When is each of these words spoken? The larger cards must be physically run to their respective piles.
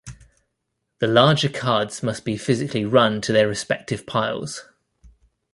The 0.97 1.05
larger 1.05 1.47
cards 1.47 2.01
must 2.01 2.25
be 2.25 2.35
physically 2.35 2.85
run 2.85 3.21
to 3.21 3.31
their 3.31 3.47
respective 3.47 4.07
piles. 4.07 4.65